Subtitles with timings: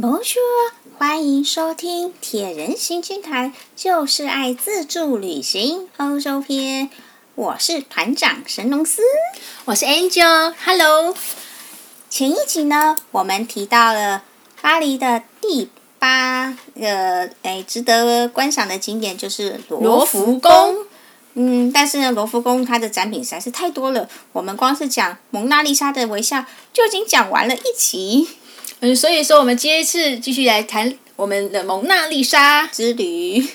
[0.00, 6.88] Bonjour，欢迎收听铁人行军团，就是爱自助旅行欧洲篇。
[7.34, 9.02] 我是团长神农司，
[9.66, 11.14] 我是 Angel，Hello。
[12.08, 14.22] 前一集呢，我们提到了
[14.62, 15.68] 巴黎的第
[15.98, 20.86] 八个诶值得观赏的景点就是罗浮宫。
[21.34, 28.26] 嗯，但是呢，罗浮宫它的展品实在是太多了，我们光是讲蒙娜丽莎的微笑就已经讲完了一期。
[28.80, 33.46] 嗯，所以说我们接一次继续来谈我们的蒙娜丽莎之旅。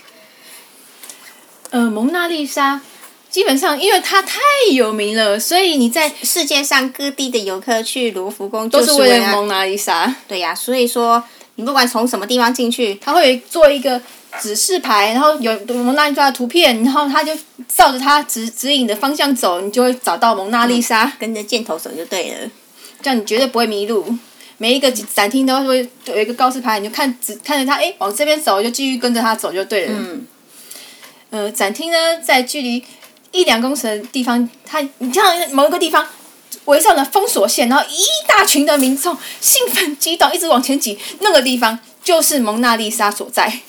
[1.72, 2.82] 呃，蒙娜丽莎
[3.30, 4.40] 基本上因为它太
[4.72, 10.16] 有名了，所以你在世界上各地的游客去卢浮宫都是为了蒙娜丽莎。
[10.28, 11.24] 对呀，所以说
[11.56, 14.02] 你不管从什么地方进去，他会做一个。
[14.42, 17.34] 指示牌，然后有蒙娜丽莎的图片，然后他就
[17.70, 22.52] 照着他指指引的方向走，你就会找到蒙娜丽莎，跟着箭头走就对了，
[23.02, 24.04] 这样你绝对不会迷路。
[24.58, 29.94] 每一个展厅都会有一个告示牌，你就看只看着他，哎，往这边走就继续跟着他走就对了。
[29.98, 30.26] 嗯。
[31.32, 32.84] 呃，展厅呢，在距离
[33.32, 36.08] 一两公尺的地方，它你像某一个地方
[36.66, 43.60] 围上了封锁线，然后一大群的民众兴奋激动，一直往前挤，那个地方就是蒙娜丽莎所在。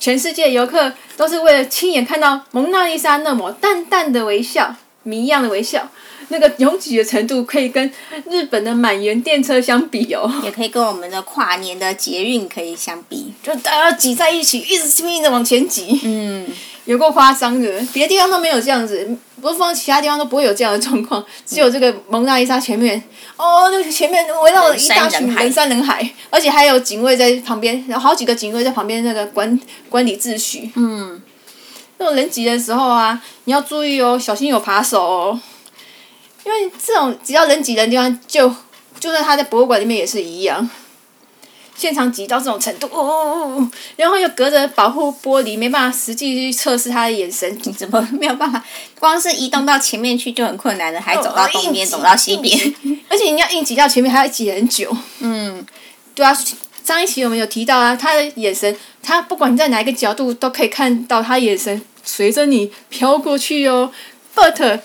[0.00, 5.88] 全世界游客都是为了亲眼看到蒙娜丽莎那抹淡淡的微笑，谜一样的微笑，
[6.28, 7.90] 那个拥挤的程度可以跟
[8.30, 16.00] 日本的满员电车相比哦，也可以跟我们的跨年的捷运可以相比，就大家挤在一起，一直拼命的往前挤。
[16.04, 16.46] 嗯。
[16.86, 19.04] 有够夸张的，别的地方都没有这样子，
[19.40, 23.02] 不是放其他地方都不会有这样的状况，只有这个蒙娜丽莎前面，
[23.36, 30.70] 哦，那个前面围绕了一大群人山人海，而且还有警卫在旁边，有好几个警卫在旁边那个管管理秩序。
[30.76, 31.20] 嗯，
[31.98, 35.40] 那种人挤的时候啊，你要注意哦，小心有扒手哦，
[36.46, 38.48] 因为这种只要人挤人地方，就
[39.00, 40.70] 就算他在博物馆里面也是一样。
[41.76, 48.64] 现场挤到这种程度，哦哦哦，然后又隔着保护玻璃，没办法实际去测试他的眼神，你怎么没有办法？
[48.98, 52.74] 光是移动到前面去就很困难了，还走到东边，哦、走到西边，
[53.10, 54.96] 而且你要硬挤到前面，还要挤很久。
[55.18, 55.66] 嗯，
[56.14, 56.34] 对啊，
[56.82, 63.92] 上一期我们有提到啊，他的眼神，他不管你在哪一个角度都可以看到他眼神随着你飘过去哦。
[64.34, 64.80] But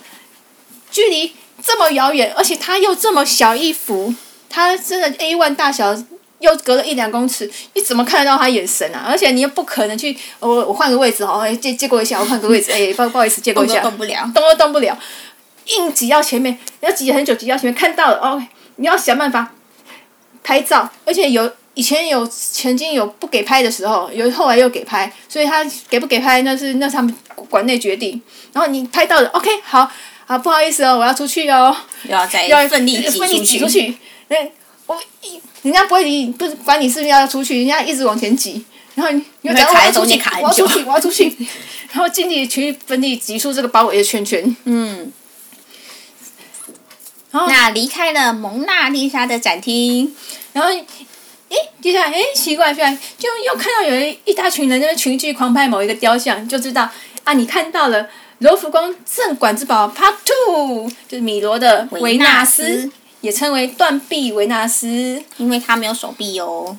[0.92, 1.32] 距离
[1.64, 4.14] 这么遥远，而且他又这么小一幅，
[4.50, 5.96] 他真的 A one 大小。
[6.42, 9.06] 又隔了一两公尺，你怎么看得到他眼神啊？
[9.08, 14.98] 而且你又不可能去，我我换个位置哦，借借过一下，我换个位置， 哎，不不好意思，借过一下，动都动不了，动都动不了，
[15.66, 18.44] 硬挤到前面，要挤很久，挤到前面看到了哦，
[18.78, 19.54] 你要想办法
[20.44, 27.16] 拍照，而且有以前有曾经有不给拍的时候，有后来又给拍，所以他给不给拍那是那是他们
[27.52, 28.20] 馆内决定。
[28.52, 29.88] 然后你拍到了，OK，好，
[30.32, 31.76] 好不好意思哦，我要出去哦，
[32.08, 33.98] 要再要奋力挤出去，出去，
[34.30, 34.50] 哎，
[34.86, 35.42] 我一。
[35.64, 38.64] 人家不会理，不是管你是不是要出去，人家一直往前挤，
[38.96, 41.26] 然后你又在卡在中间卡我要出去，我要出去，
[41.92, 44.56] 然后尽力去奋力挤出这个包围的圈圈。
[44.64, 45.12] 嗯。
[47.32, 50.16] 然后那离开了蒙娜丽莎的展厅，
[50.54, 56.90] 然后，诶，接下来，诶，奇怪，奇怪，就又看到有一一大群人在群聚狂拍某一个雕像，就知道
[57.26, 58.08] 啊，你看到了
[58.42, 62.92] 罗浮宫镇馆之宝 Part Two，就是米罗的维纳斯。
[63.22, 66.76] 也称为断臂维纳斯，因为他没有手臂哦。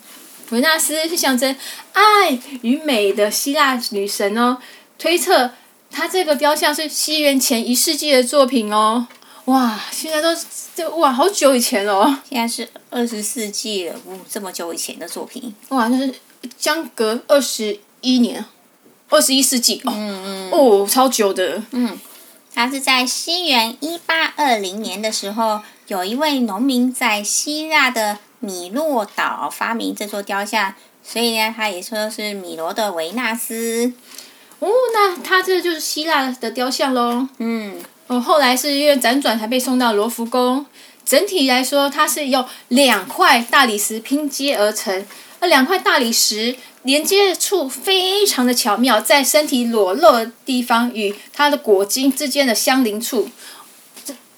[0.50, 1.54] 维纳斯是象征
[1.92, 4.58] 爱与美的希腊女神哦。
[4.98, 5.52] 推测
[5.88, 9.06] 他这个雕像是西元前一世纪的作品哦。
[9.44, 10.36] 哇，现在都
[10.74, 12.18] 这哇好久以前了哦。
[12.28, 15.54] 现在是二十世纪了，哦，这么久以前的作品。
[15.68, 16.12] 哇，那是
[16.58, 18.44] 相隔二十一年，
[19.12, 19.92] 二十一世纪哦。
[19.94, 20.50] 嗯嗯。
[20.50, 21.62] 哦，超久的。
[21.70, 21.96] 嗯。
[22.54, 25.60] 他是在西元一八二零年的时候。
[25.88, 30.74] 有一位农民在希腊的米洛岛发明这座雕像，
[31.04, 33.92] 所以呢，他也说是米罗的维纳斯。
[34.60, 37.28] 哦，那他这就是希腊的雕像喽。
[37.38, 37.76] 嗯。
[38.06, 40.64] 哦，后来是因为辗转才被送到罗浮宫。
[41.04, 45.04] 整体来说，它是由两块大理石拼接而成，
[45.42, 46.54] 而两块大理石
[46.84, 53.28] 连接处非常的巧妙，在身体裸露的地方与它的果茎之间的相邻处。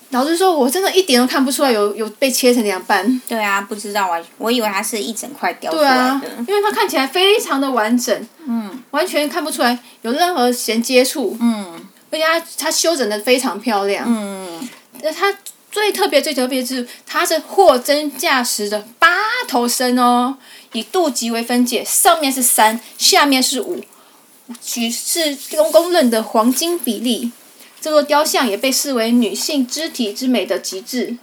[0.08, 3.20] 老实说，我真的一点都看不出来有有被切成两半。
[3.28, 6.20] 对啊，不知道啊，我以为它是一整块雕出来的。
[6.20, 14.66] 对啊，因为它看起来非常的完整，嗯，完全看不出来有任何衔接处，嗯，而且它它修整的非常漂亮，嗯，
[15.02, 15.36] 那它
[15.70, 19.08] 最特别、最特别是它是货真价实的八
[19.48, 20.36] 头身哦，
[20.74, 23.82] 以肚脐为分界，上面是三，下面是五，
[24.62, 27.32] 举是公公认的黄金比例。
[27.80, 31.18] 这座雕像也被视为女性肢体之美的极致，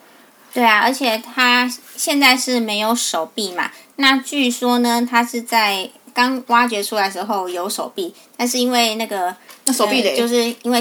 [0.54, 3.72] 对啊，而且它现在是没有手臂嘛？
[3.96, 10.80] 那据说呢，它是在刚挖掘出来的时候有手臂，但是因为那个那手臂就是因为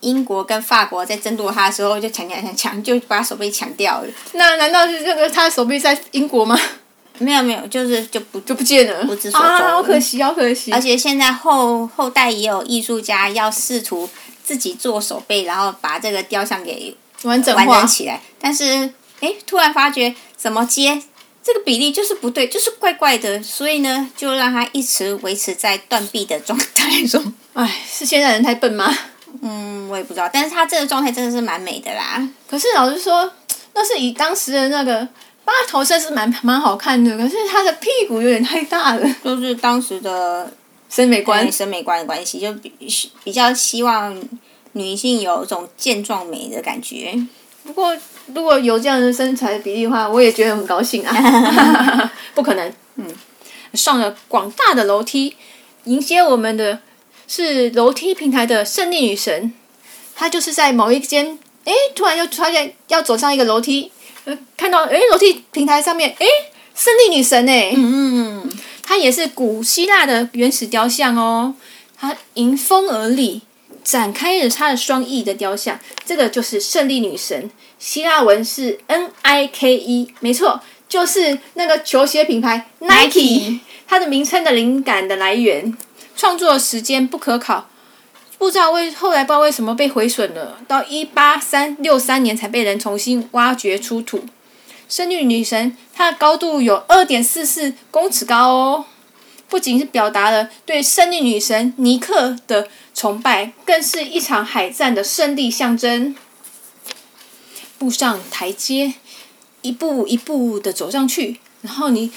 [0.00, 4.08] 英国跟法国在争夺它的时候就抢抢抢抢，就把手臂抢掉了。
[4.32, 6.58] 那难道是这个他的手臂在英国吗？
[7.18, 9.48] 没有没有，就是就不就不见了，不知所踪。
[9.48, 10.72] 啊，好可惜，好可惜。
[10.72, 14.08] 而且现在后后代也有艺术家要试图
[14.44, 18.20] 自己做手背，然后把这个雕像给完整完整起来。
[18.40, 21.02] 但是，哎，突然发觉怎么接
[21.42, 27.34] 这个比例就是不对，就是怪怪的，所以呢，就让它一直维持在断臂的状态中。
[27.54, 28.96] 哎，是现在人太笨吗？
[29.42, 30.28] 嗯，我也不知道。
[30.32, 32.26] 但是他这个状态真的是蛮美的啦。
[32.48, 33.30] 可是老实说，
[33.74, 35.08] 那是以当时的那个。
[35.48, 39.16] 八头身是蛮蛮好看的，可是他的屁股有点太大了。
[39.24, 40.52] 就是当时的
[40.90, 42.70] 审美观，审美观的关系，就比
[43.24, 44.14] 比较希望
[44.72, 47.18] 女性有一种健壮美的感觉。
[47.64, 47.96] 不过
[48.34, 52.12] 如果有这样的身材比例的话，我也觉得很高兴啊。
[52.36, 53.06] 不可能，嗯，
[53.72, 55.34] 上了广大的楼梯，
[55.84, 56.80] 迎接我们的
[57.26, 59.54] 是楼梯平台的胜利女神。
[60.14, 63.90] 她就是在某一间，哎，突然又发现要走上一个楼梯。
[64.56, 66.26] 看到诶，楼梯平台上面诶，
[66.74, 68.50] 胜利女神诶，嗯嗯，
[68.82, 71.54] 她也是古希腊的原始雕像哦，
[71.98, 73.42] 她迎风而立，
[73.82, 85.76] 展开了她的双翼的雕像，这个就是胜利女神，希腊文是 N I K E，没错，就是那个球鞋品牌 Nike，它的名称的灵感的来源，
[86.16, 87.68] 创作时间不可考。
[88.38, 94.24] 不知道为后来不知道为什么被毁损了，到一八三六三年才被人重新挖掘出土。
[94.88, 98.84] 胜利女神她的高度有二点四四公尺高哦，
[99.48, 106.14] 不仅是表达了对胜利女神尼克的崇拜，更是一场海战的胜利象征。
[107.78, 108.94] 步上台阶，
[109.62, 112.10] 一步一步的走上去，然后你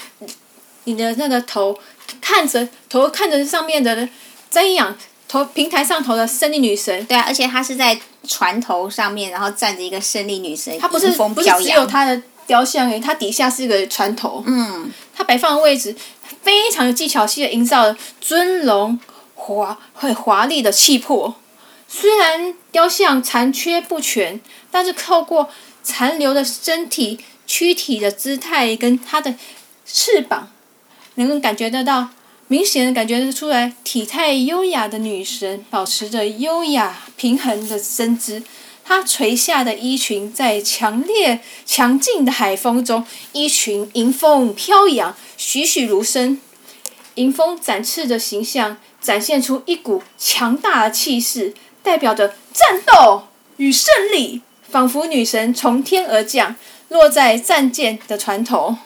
[0.84, 1.78] 你的那个头
[2.20, 4.08] 看着头看着上面的
[4.50, 4.96] 瞻仰。
[5.32, 7.98] 头平台上头的胜利女神，对啊，而且她是在
[8.28, 15.96] 船头上面，然后站着一个胜利女神，她不是不是只有她的雕像诶，她底下是一个船头，嗯，她摆放的位置
[16.42, 19.00] 非常有技巧性的营造了尊荣
[19.34, 21.34] 华很华丽的气魄。
[21.88, 24.38] 虽然雕像残缺不全，
[24.70, 25.48] 但是透过
[25.82, 29.34] 残留的身体躯体的姿态跟它的
[29.86, 30.50] 翅膀，
[31.14, 32.10] 能够感觉得到。
[32.52, 38.42] 明显感觉出来，体态优雅的女神保持着优雅平衡的身姿。
[38.84, 46.38] 她垂下的衣裙在强烈强劲的海风中，衣裙迎风飘扬，栩栩如生。
[47.14, 56.54] 迎风展翅的形象展现出一股强大的气势，代表着战斗与胜利，仿佛女神从天而降，
[56.90, 58.76] 落在战舰的船头。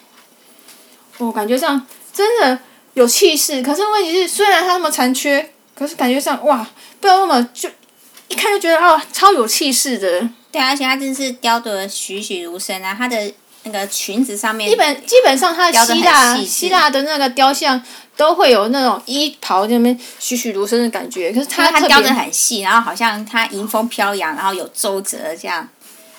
[1.17, 2.59] 我感觉上真的。
[2.97, 6.67] 有气势，可是问题是，虽然它那么残缺，可是感觉上哇，
[6.99, 7.69] 不知道为什么就
[8.27, 10.27] 一看就觉得哦，超有气势的。
[10.51, 12.95] 对啊，而且它真是雕的栩栩如生啊！
[12.97, 13.31] 它的
[13.65, 17.79] 那个裙子上面，基本基本上它的希腊希腊的那个雕像
[18.15, 25.69] 都会有那种衣袍那边栩栩如生的感觉，可是它它雕的很细，然后好像它迎风飘扬，然后有皱褶这样。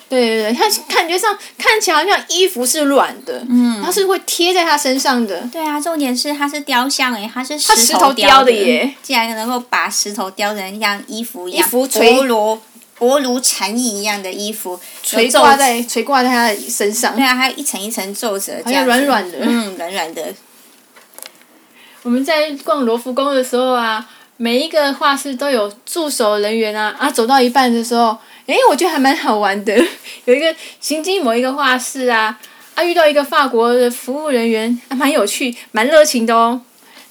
[0.08, 5.40] 对对对，它感觉上看起来好像衣服是软的，嗯，它是会贴在他身上的。
[5.52, 8.94] 对啊，重点是它是雕像诶，它是石头雕的耶。
[9.02, 11.87] 竟然能够把石头雕成像衣服一样，薄
[12.25, 12.59] 如
[12.99, 17.14] 薄如蝉翼一样的衣服垂挂在垂挂在他的身上。
[17.14, 20.35] 对啊，还有一层一层皱褶，好像软软的，嗯，软软的。
[22.02, 28.16] 我们在逛罗浮宫的时候啊，每一个画室都有驻守人员啊，啊，走到一半的时候。
[28.49, 29.76] 诶，我觉得还蛮好玩的。
[30.25, 32.38] 有一个行经某一个画室啊，
[32.75, 36.62] 啊，遇到一个法国的服务人员，还蛮有趣，蛮热情的哦。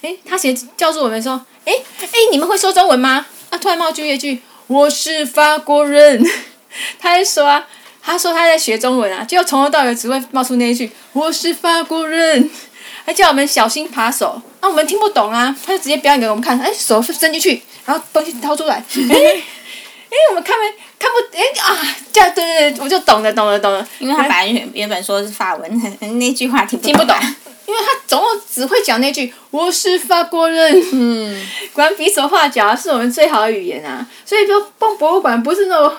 [0.01, 6.25] 诶，他先叫住我们说：“诶，诶，你们会说中文吗？”啊，突然冒出一句：“我是法国人。”
[6.99, 7.67] 他还说啊，
[8.01, 12.49] 他说他在学中文啊，结果从头到尾只会冒出那一句：“我是法国人。”
[13.05, 14.41] 还叫我们小心扒手。
[14.59, 19.43] 啊，我们听不懂啊，他就直接表演给我们看，诶，手伸进去，然后东西掏出来， 诶。
[20.09, 20.65] 哎，我们看没
[20.99, 21.37] 看不？
[21.37, 23.87] 哎啊，这样对对对，我就懂了，懂了，懂了。
[23.99, 26.93] 因为他本来原原本说是法文，那句话听不懂。
[26.93, 27.15] 听不懂，
[27.67, 30.73] 因为他总共只会讲那句“我是法国人”。
[30.93, 34.05] 嗯，果然比手画脚是我们最好的语言啊！
[34.25, 35.95] 所以说逛博物馆不是那种。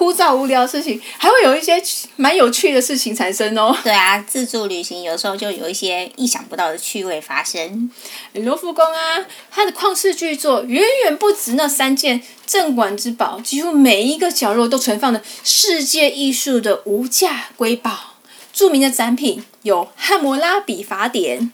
[0.00, 1.74] 枯燥无聊的事情，还会有一些
[2.16, 3.76] 蛮有趣的事情产生哦。
[3.84, 7.90] 对啊，自助旅行有时候就有一些意想不到的趣味发生。
[8.32, 18.14] 罗浮宫啊，它的旷世巨作远远不止那三件镇馆之宝，几乎每一个角落都存放着世界艺术的无价瑰宝。
[18.54, 21.52] 著名的展品有汉谟拉比法典、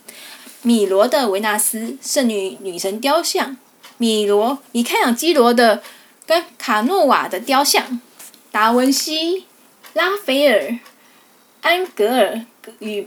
[0.62, 3.56] 米罗的维纳斯圣女女神雕像、
[3.98, 5.82] 米罗米开朗基罗的
[6.24, 8.00] 跟卡诺瓦的雕像、
[8.56, 9.44] 达文西、
[9.92, 10.78] 拉斐尔、
[11.60, 12.40] 安格尔
[12.78, 13.06] 与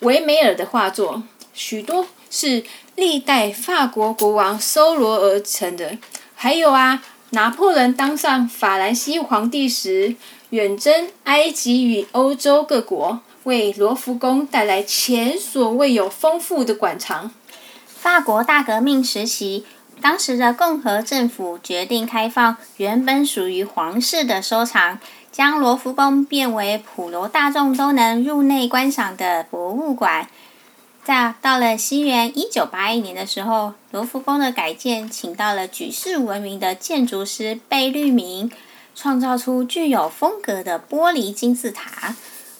[0.00, 2.64] 维梅尔的画作，许多是
[2.96, 5.96] 历代法国国王搜罗而成的。
[6.34, 10.16] 还有啊，拿破仑当上法兰西皇帝时，
[10.50, 17.30] 远征埃及与欧洲各国，为罗浮宫带来前所未有丰富的馆藏。
[17.86, 19.64] 法国大革命时期，
[20.04, 24.98] 当时的共和政府决定开放原本属于皇室的收藏，
[25.32, 30.28] 将罗浮宫变为普罗大众都能入内观赏的博物馆。
[31.02, 38.52] 在到了西元一九八一年的时候，罗浮宫的改建请到了举世闻名的建筑师贝聿铭，
[38.94, 42.14] 创造出具有风格的玻璃金字塔。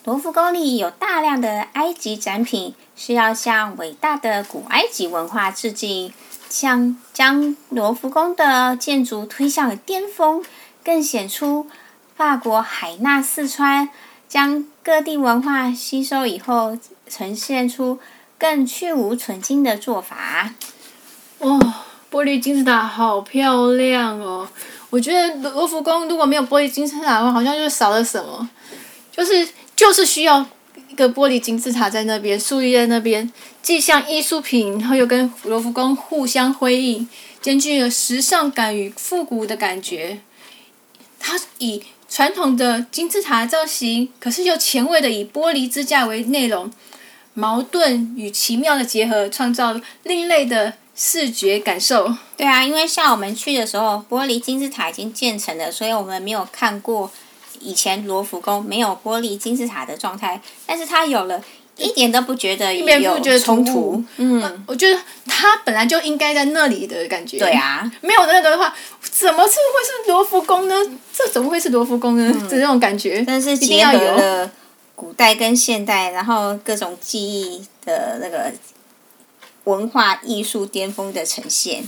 [0.05, 6.13] 罗浮宫里有大量的埃及展品，是要向伟大的古埃及文化致敬，
[6.55, 10.45] 像将罗浮宫的建筑推向了巅峰，
[10.85, 11.67] 更显出
[12.15, 13.89] 法国海纳四川，
[14.29, 17.99] 将各地文化吸收以后，呈现出。
[18.37, 20.51] 更去芜存菁的做法。
[21.39, 21.75] 哇、哦，
[22.11, 24.47] 玻璃金字塔好漂亮哦！
[24.91, 28.47] 我觉得罗浮宫如果没有玻璃金字塔的话，好像就少了什么。
[29.11, 30.45] 就是就是需要
[30.95, 37.09] 个玻璃金字塔在那边树立在那边，既像艺术品，然后又跟罗浮宫互相辉映，
[37.43, 40.21] 兼具了时尚感与复古的感觉。
[41.19, 46.71] 它以传统的金字塔造型，可是又前卫的以玻璃支架为内容。
[47.37, 52.15] 矛盾与奇妙的结合，创造另类的视觉感受。
[52.37, 57.11] 对啊，因为像我们去的时候，玻璃金字塔已经建成了，所以我们没有看过
[57.65, 60.41] 以前罗浮宫没有玻璃金字塔的状态。
[60.67, 61.43] 但是它有了，
[61.77, 64.05] 一点都不觉得有冲突。
[64.19, 67.39] 嗯，我觉得它本来就应该在那里的感觉。
[67.39, 70.75] 对啊，没有那个的话，怎么是会是罗浮宫呢？
[71.13, 72.33] 这怎么会是罗浮宫呢？
[72.33, 74.51] 嗯、这种感觉，但是结合了。
[74.97, 78.53] 古代跟现代，然后各种技艺的那个
[79.65, 81.83] 文化艺术巅峰的呈现，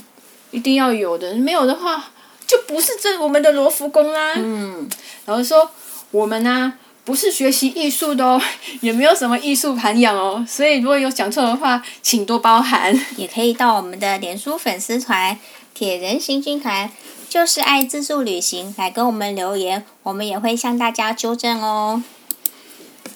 [0.50, 2.10] 一定要有的，没有的话
[2.46, 4.34] 就不是这我们的罗浮宫啦。
[4.36, 4.88] 嗯，
[5.24, 5.70] 然后说
[6.10, 6.72] 我们呢、啊、
[7.04, 8.40] 不是学习艺术的哦，
[8.80, 12.98] 也没有什么艺术涵养哦，所以如果有讲错的话，请多包涵。
[13.16, 15.38] 也可以到我们的脸书粉丝团
[15.74, 16.90] “铁人行军团”，
[17.28, 22.02] 就是爱自助旅行，来跟我们留言，我们也会向大家纠正哦。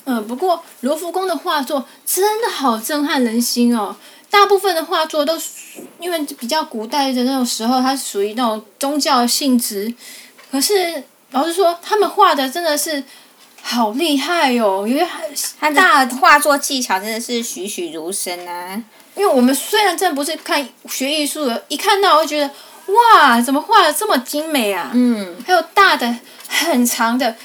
[0.04, 3.96] 嗯，不过罗浮宫的画作真的好震撼人心哦。
[4.30, 5.36] 大部分的画作都
[5.98, 9.92] 因为比较古代的那种时候，它属于那种宗教性质。
[10.50, 13.02] 可是老实说，他们画的真的是
[13.60, 15.06] 好厉害哦，因为
[15.58, 18.82] 他大画作技巧真的是栩栩如生啊。
[19.16, 22.50] 因为我们虽然真的不是看学艺术的，一看到我就觉得
[22.86, 24.90] 哇，怎么画的这么精美啊？
[24.94, 26.16] 嗯，还有大的、
[26.48, 27.36] 很长的。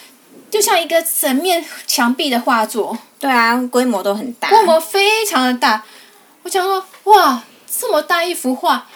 [0.50, 5.84] 就像一个整面墙壁的画作，对啊，规模都很大，规模非常的大。
[6.46, 8.88] 我想说，哇，这么大一幅画，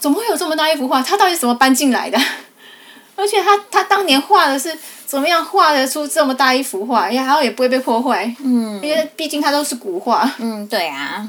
[0.00, 1.02] 怎么会有这么大一幅画？
[1.02, 2.18] 他到底怎么搬进来的？
[3.14, 7.10] 而且他他当年画的是怎么样画得出这么大一幅画？
[7.10, 10.32] 然后也不会被破坏，嗯，因为毕竟它都是古画。
[10.38, 11.28] 嗯，对啊。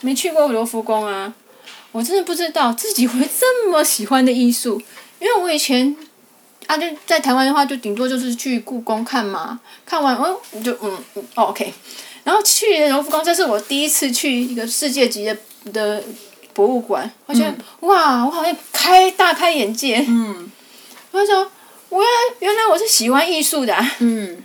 [0.00, 1.30] 没去过罗浮宫啊，
[1.92, 4.80] 我真的不知道自己会这么喜欢的艺术，
[5.18, 5.94] 因为我以前。
[6.66, 11.72] 啊，就在台湾的话，就顶多就是去故宫看嘛，看完哦，就嗯嗯、哦、OK，
[12.28, 15.34] 然后去荣福宫，这是我第一次去一个世界级的
[15.72, 16.04] 的
[16.52, 17.58] 博物馆，我觉得、嗯、
[17.88, 20.04] 哇，我好像开大开眼界。
[20.06, 20.52] 嗯，
[21.12, 21.50] 我就说，
[21.88, 23.92] 我原来原来我是喜欢艺术的、啊。
[24.00, 24.44] 嗯，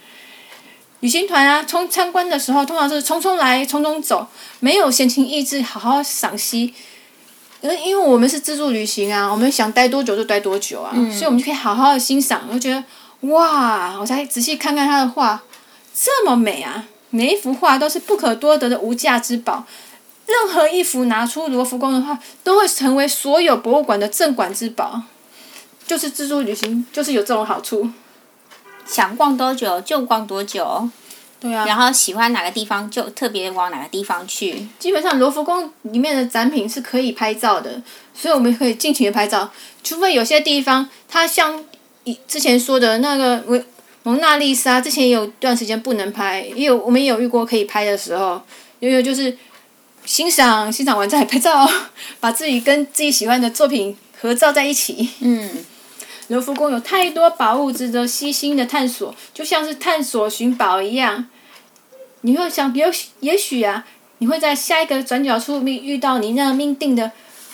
[1.02, 4.26] 旅行团啊，从参观的时候，通常是匆匆来，匆匆走，
[4.62, 6.74] 没有闲情逸致好好赏析。
[7.62, 12.48] 因为我们是自助旅行啊，我们想待多久就待多久啊，嗯、所以我们就可以好好的欣赏。
[12.50, 12.82] 我觉得，
[13.28, 15.44] 哇，我才仔细看看他的画，
[15.94, 16.86] 这么美啊！
[17.14, 19.68] 每一幅画都是不可多得的无价之宝，
[20.26, 25.04] 任何一幅拿出罗浮宫的话，都会成为所有博物馆的镇馆之宝。
[25.86, 27.88] 就是自助旅行，就是有这种好处，
[28.88, 30.90] 想逛多久就逛多久。
[31.40, 34.68] 对啊，然后喜欢哪个地方就特别往哪个地方去。
[34.80, 37.80] 基本上罗浮宫里面的展品是可以拍照的，
[38.16, 39.52] 所以我们可以尽情的拍照。
[39.84, 41.64] 除非有些地方，它像
[42.06, 43.64] 以之前说的那个蒙
[44.04, 48.42] 蒙娜丽莎，之前也有段时间不能拍，也有我们也有遇过可以拍的时候，
[48.80, 49.38] 因为就是
[50.06, 51.70] 欣赏欣赏完再拍照，
[52.20, 55.10] 把自己跟自己喜欢的作品合照在一起。
[55.22, 55.50] 嗯，
[56.28, 61.28] 罗浮宫有太多宝物值得细心的探索，就像是探索寻宝一样。
[62.22, 63.86] 你会想，也许也许啊，
[64.18, 67.12] 你会在下一个转角处遇遇到你那命定的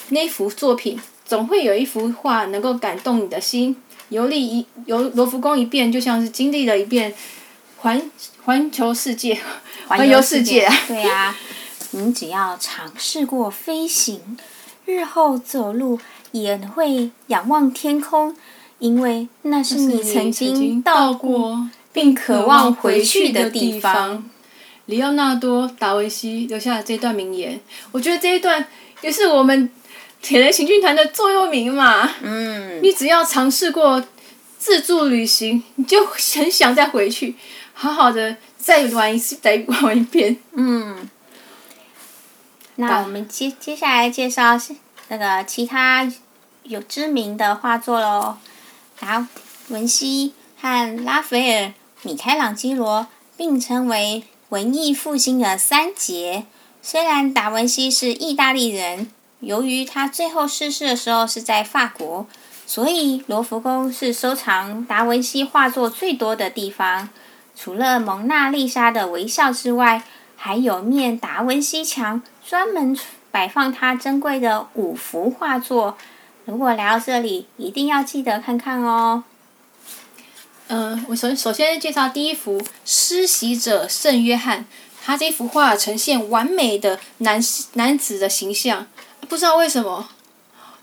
[0.10, 1.00] 那幅作品。
[1.25, 3.75] 总会有一幅画能够感动你的心。
[4.10, 7.13] 游历一游罗浮宫一遍，就像是经历了一遍
[7.78, 8.12] 环
[8.44, 9.39] 环球世界，
[9.88, 10.75] 环游世界啊！
[10.88, 11.36] 对啊，
[11.92, 14.20] 你只要尝试过飞行，
[14.86, 16.00] 日后走路
[16.32, 18.36] 也会仰望天空，
[18.80, 24.28] 因为那是你曾经到过并渴望回去的地方。
[24.88, 27.60] 里奥纳多·达维西留下了这段名言，
[27.92, 28.66] 我觉得这一段
[29.01, 29.70] 也是我们。
[30.21, 34.03] 铁人行军团的座右铭嘛，嗯，你只要尝试过
[34.57, 37.35] 自助旅行，你就很想再回去，
[37.73, 40.38] 好好的再玩一次，再玩一遍。
[40.51, 41.09] 嗯，
[42.75, 44.75] 那我们接接下来介绍是
[45.07, 46.11] 那个其他
[46.63, 48.38] 有知名的画作喽，
[48.99, 49.25] 达
[49.69, 51.73] 文西和拉斐尔、
[52.03, 53.07] 米开朗基罗
[53.38, 56.45] 并称为文艺复兴的三杰。
[56.81, 59.09] 虽然达文西是意大利人。
[59.39, 62.27] 由于他最后逝世的时候是在法国，
[62.67, 67.10] 所以罗浮宫是收藏达文西画作最多的地方。
[67.55, 70.03] 除了蒙娜丽莎的微笑之外，
[70.36, 72.98] 还有面达文西墙，专门
[73.31, 75.98] 摆放他珍贵的五幅画作。
[76.46, 79.24] 如果来到这里，一定要记得看看哦。
[80.67, 84.65] 嗯、我首首先介绍第一幅施洗者圣约翰，
[85.03, 87.41] 他这幅画呈现完美的男
[87.74, 88.88] 男子的形象。
[89.27, 90.07] 不知道为什么，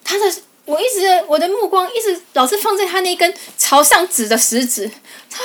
[0.04, 0.24] 他的
[0.64, 4.90] 我一直我的目光一直老是放在他那根朝上指的食指，
[5.30, 5.42] 他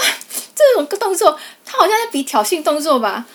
[0.56, 3.26] 这种动作，他好像在比挑衅动作吧？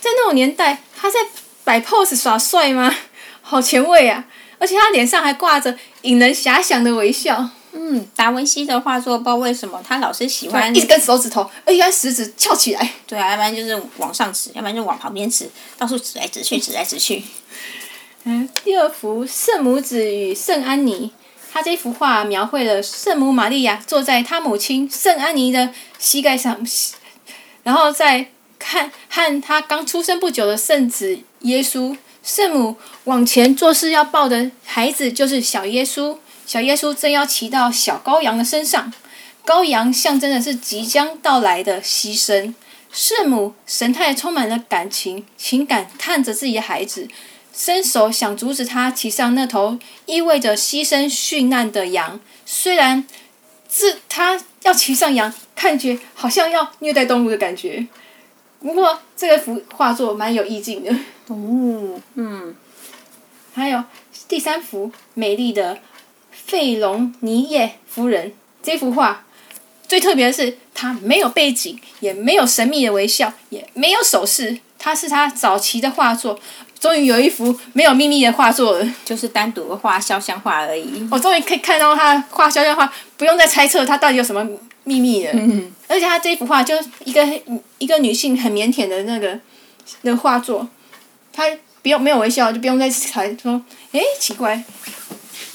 [0.00, 1.20] 在那种年代，他在
[1.64, 2.94] 摆 pose 耍帅吗？
[3.40, 4.24] 好前卫啊！
[4.58, 7.50] 而且他脸上还挂着引人遐想的微笑。
[7.72, 12.92] 嗯，达文西的画作，不知道为什么他老是喜欢一根手指头，而且食指翘起来。
[13.06, 17.22] 对啊，要不然就是往上指，要不然就往旁边指，到处指来指去，指来指去。
[18.26, 21.08] 嗯，第二幅《圣母子与圣安妮》，
[21.52, 25.68] 他这幅画描绘了圣母玛利亚坐在他母亲圣安妮的
[25.98, 26.58] 膝盖上，
[27.64, 38.90] 然后再看和他刚出生不久的圣子耶稣，圣母往前做事要抱的孩子就是小耶稣，小耶稣正要骑到小羔羊的身上，
[39.44, 42.54] 羔羊象征的是即将到来的牺牲，
[42.90, 47.06] 圣母神态充满了感情情感，看着自己的孩子。
[47.54, 53.06] 伸手想阻止他骑上那头意味着牺牲殉难的羊，虽然
[53.70, 57.86] 是他要骑上羊，看觉好像要虐待动物的感觉。
[58.60, 60.90] 不过这个幅画作蛮有意境的。
[61.28, 62.54] 哦，嗯，
[63.54, 63.84] 还有
[64.26, 65.78] 第三幅美丽的
[66.32, 69.24] 费隆尼耶夫人，这幅画
[69.86, 76.40] 最特别的是，它没有背景，也没有神秘的微笑，也没有手势，它是他早期的画作。
[76.84, 81.08] 终于有一幅没有秘密的画作了，就是单独的画肖像画而已。
[81.10, 84.46] 我终于可以看到他画肖像画，不用再猜测他到底有什么
[84.82, 85.32] 秘密了。
[85.32, 86.74] 嗯、而且他这一幅画就
[87.06, 87.26] 一个
[87.78, 89.40] 一个女性很腼腆的那个
[90.02, 90.68] 的画作，
[91.32, 91.44] 他
[91.80, 93.58] 不用没有微笑，就不用再猜说，
[93.92, 94.62] 哎，奇怪，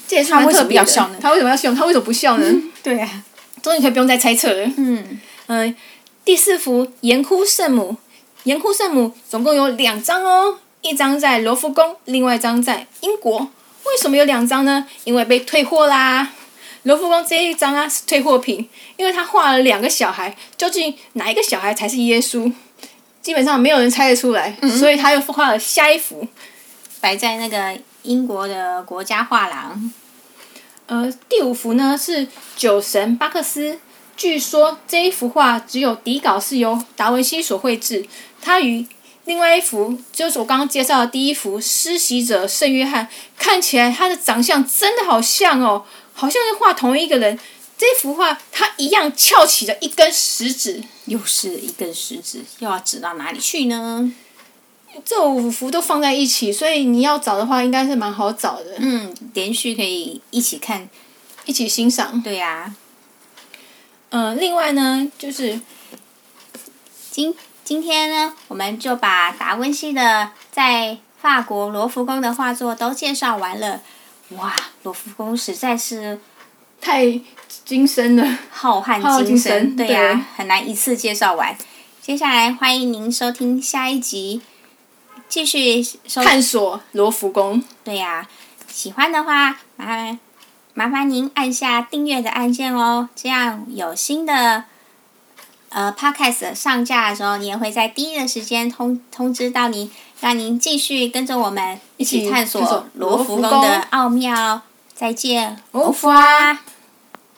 [0.08, 0.86] 这也是蛮特别的。
[1.22, 1.76] 他为什么要笑？
[1.76, 2.46] 他为什么不笑呢？
[2.50, 3.24] 嗯、对啊，
[3.62, 4.66] 终于可以不用再猜测了。
[4.78, 5.76] 嗯嗯、呃，
[6.26, 7.92] 第四幅《盐窟圣母》，
[8.46, 10.58] 盐窟圣母总共有两张哦。
[10.82, 13.40] 一张在罗浮宫，另外一张在英国。
[13.40, 14.88] 为什么有两张呢？
[15.04, 16.30] 因为被退货啦。
[16.84, 22.52] 罗浮宫这一张啊是退货品，因为他画了两个小孩，究竟哪一个小孩才是耶稣？
[23.22, 26.26] 基本上没有人猜得出来，嗯、所以他又画了下一幅，
[27.02, 29.92] 摆在那个英国的国家画廊。
[30.86, 33.80] 呃，第五幅呢是酒神巴克斯。
[34.16, 38.06] 据说这一幅画只有底稿是由达文西所绘制，
[38.42, 38.86] 他与。
[39.30, 47.38] 另外一幅就是我刚刚介绍的第一幅施洗者圣约翰，看起来他的长相真的好像哦，好像是画同一个人。
[47.78, 54.12] 这幅画他一样翘起了一根食指，又是一根食指，又要指到哪里去呢？
[55.06, 58.78] 这五幅都放在一起，所以你要找的话，应该是蛮好找的。
[58.80, 60.90] 嗯，连续可以一起看，
[61.46, 62.20] 一起欣赏。
[62.24, 62.76] 对呀、啊。
[64.10, 65.62] 嗯、呃，另外呢，就是
[67.12, 67.36] 今。
[67.70, 73.82] 今天呢，我们就把达文西的在法国罗浮宫的画作都介绍完了。
[74.30, 76.20] 哇，罗浮宫实在是
[76.82, 77.22] 太
[77.64, 81.56] 精深了，浩瀚精深，对呀、啊，很难一次介绍完。
[82.02, 84.42] 接下来欢迎您收听下一集，
[85.28, 87.64] 继续收探索罗浮宫。
[87.84, 88.30] 对呀、啊，
[88.68, 90.20] 喜欢的话麻烦
[90.74, 94.64] 麻烦您按下订阅的按键哦，这样有新的。
[95.70, 104.62] 呃 Podcast 上架的时候，你也会在第一的时间通通知到您，让您继续跟着我们一起探索罗浮宫的奥妙。
[104.94, 106.60] 再见，欧福啊。